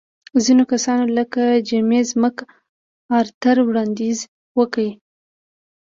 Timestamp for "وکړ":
4.59-4.85